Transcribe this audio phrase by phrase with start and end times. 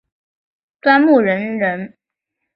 [0.79, 1.93] 端木仁人。